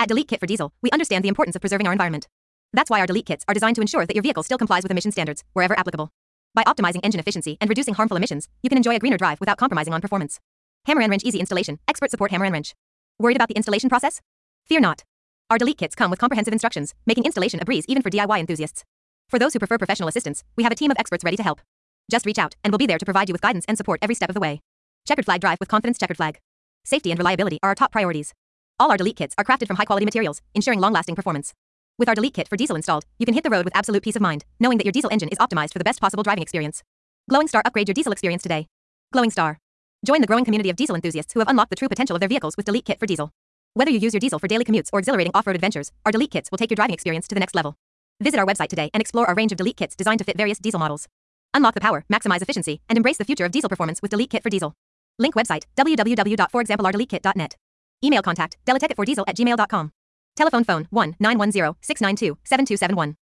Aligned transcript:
At 0.00 0.06
Delete 0.06 0.28
Kit 0.28 0.38
for 0.38 0.46
Diesel, 0.46 0.72
we 0.80 0.90
understand 0.92 1.24
the 1.24 1.28
importance 1.28 1.56
of 1.56 1.60
preserving 1.60 1.88
our 1.88 1.92
environment. 1.92 2.28
That's 2.72 2.88
why 2.88 3.00
our 3.00 3.06
Delete 3.06 3.26
Kits 3.26 3.44
are 3.48 3.54
designed 3.54 3.74
to 3.76 3.80
ensure 3.80 4.06
that 4.06 4.14
your 4.14 4.22
vehicle 4.22 4.44
still 4.44 4.58
complies 4.58 4.84
with 4.84 4.92
emission 4.92 5.10
standards, 5.10 5.42
wherever 5.54 5.76
applicable. 5.76 6.10
By 6.54 6.62
optimizing 6.64 7.00
engine 7.02 7.18
efficiency 7.18 7.58
and 7.60 7.68
reducing 7.68 7.94
harmful 7.94 8.16
emissions, 8.16 8.48
you 8.62 8.68
can 8.68 8.76
enjoy 8.76 8.94
a 8.94 9.00
greener 9.00 9.16
drive 9.16 9.40
without 9.40 9.58
compromising 9.58 9.92
on 9.92 10.00
performance. 10.00 10.38
Hammer 10.86 11.00
and 11.00 11.10
Wrench 11.10 11.24
Easy 11.24 11.40
Installation, 11.40 11.80
expert 11.88 12.12
support 12.12 12.30
Hammer 12.30 12.44
and 12.44 12.52
Wrench. 12.52 12.76
Worried 13.18 13.36
about 13.36 13.48
the 13.48 13.56
installation 13.56 13.88
process? 13.88 14.20
Fear 14.66 14.80
not. 14.80 15.02
Our 15.50 15.58
Delete 15.58 15.78
Kits 15.78 15.96
come 15.96 16.10
with 16.10 16.20
comprehensive 16.20 16.52
instructions, 16.52 16.94
making 17.04 17.24
installation 17.24 17.58
a 17.60 17.64
breeze 17.64 17.84
even 17.88 18.00
for 18.00 18.10
DIY 18.10 18.38
enthusiasts. 18.38 18.84
For 19.28 19.40
those 19.40 19.52
who 19.52 19.58
prefer 19.58 19.78
professional 19.78 20.08
assistance, 20.08 20.44
we 20.54 20.62
have 20.62 20.72
a 20.72 20.76
team 20.76 20.92
of 20.92 20.96
experts 21.00 21.24
ready 21.24 21.36
to 21.36 21.42
help. 21.42 21.60
Just 22.08 22.24
reach 22.24 22.38
out, 22.38 22.54
and 22.62 22.70
we'll 22.70 22.78
be 22.78 22.86
there 22.86 22.98
to 22.98 23.04
provide 23.04 23.28
you 23.28 23.32
with 23.32 23.42
guidance 23.42 23.64
and 23.66 23.76
support 23.76 23.98
every 24.00 24.14
step 24.14 24.30
of 24.30 24.34
the 24.34 24.40
way. 24.40 24.60
Checkered 25.08 25.24
Flag 25.24 25.40
Drive 25.40 25.58
with 25.58 25.68
confidence 25.68 25.98
Checkered 25.98 26.16
Flag. 26.16 26.38
Safety 26.84 27.10
and 27.10 27.18
reliability 27.18 27.58
are 27.64 27.70
our 27.70 27.74
top 27.74 27.90
priorities. 27.90 28.32
All 28.80 28.92
our 28.92 28.96
Delete 28.96 29.16
kits 29.16 29.34
are 29.36 29.44
crafted 29.44 29.66
from 29.66 29.74
high-quality 29.74 30.04
materials, 30.04 30.40
ensuring 30.54 30.78
long-lasting 30.78 31.16
performance. 31.16 31.52
With 31.98 32.08
our 32.08 32.14
Delete 32.14 32.34
kit 32.34 32.48
for 32.48 32.56
diesel 32.56 32.76
installed, 32.76 33.04
you 33.18 33.26
can 33.26 33.34
hit 33.34 33.42
the 33.42 33.50
road 33.50 33.64
with 33.64 33.76
absolute 33.76 34.04
peace 34.04 34.14
of 34.14 34.22
mind, 34.22 34.44
knowing 34.60 34.78
that 34.78 34.84
your 34.84 34.92
diesel 34.92 35.10
engine 35.10 35.28
is 35.30 35.38
optimized 35.38 35.72
for 35.72 35.80
the 35.80 35.84
best 35.84 36.00
possible 36.00 36.22
driving 36.22 36.42
experience. 36.42 36.84
Glowing 37.28 37.48
Star 37.48 37.60
upgrade 37.64 37.88
your 37.88 37.94
diesel 37.94 38.12
experience 38.12 38.42
today. 38.42 38.68
Glowing 39.12 39.30
Star. 39.30 39.58
Join 40.06 40.20
the 40.20 40.28
growing 40.28 40.44
community 40.44 40.70
of 40.70 40.76
diesel 40.76 40.94
enthusiasts 40.94 41.32
who 41.32 41.40
have 41.40 41.48
unlocked 41.48 41.70
the 41.70 41.76
true 41.76 41.88
potential 41.88 42.14
of 42.14 42.20
their 42.20 42.28
vehicles 42.28 42.56
with 42.56 42.66
Delete 42.66 42.84
Kit 42.84 43.00
for 43.00 43.06
Diesel. 43.06 43.32
Whether 43.74 43.90
you 43.90 43.98
use 43.98 44.14
your 44.14 44.20
diesel 44.20 44.38
for 44.38 44.46
daily 44.46 44.64
commutes 44.64 44.90
or 44.92 45.00
exhilarating 45.00 45.32
off-road 45.34 45.56
adventures, 45.56 45.90
our 46.06 46.12
Delete 46.12 46.30
kits 46.30 46.48
will 46.52 46.58
take 46.58 46.70
your 46.70 46.76
driving 46.76 46.94
experience 46.94 47.26
to 47.28 47.34
the 47.34 47.40
next 47.40 47.56
level. 47.56 47.74
Visit 48.20 48.38
our 48.38 48.46
website 48.46 48.68
today 48.68 48.90
and 48.94 49.00
explore 49.00 49.26
our 49.26 49.34
range 49.34 49.50
of 49.50 49.58
Delete 49.58 49.76
kits 49.76 49.96
designed 49.96 50.20
to 50.20 50.24
fit 50.24 50.36
various 50.36 50.58
diesel 50.60 50.78
models. 50.78 51.08
Unlock 51.52 51.74
the 51.74 51.80
power, 51.80 52.04
maximize 52.12 52.42
efficiency, 52.42 52.80
and 52.88 52.96
embrace 52.96 53.18
the 53.18 53.24
future 53.24 53.44
of 53.44 53.50
diesel 53.50 53.68
performance 53.68 54.00
with 54.02 54.12
Delete 54.12 54.30
Kit 54.30 54.44
for 54.44 54.50
Diesel. 54.50 54.72
Link 55.18 55.34
website 55.34 55.64
www.forexampleourdeletekit.net. 55.76 57.56
Email 58.04 58.22
contact 58.22 58.56
deletech4diesel 58.66 59.24
at 59.26 59.36
gmail.com. 59.36 59.90
Telephone 60.36 60.64
phone 60.64 60.86
1 60.90 61.14
910 61.18 61.74
692 61.82 62.36
7271. 62.44 63.27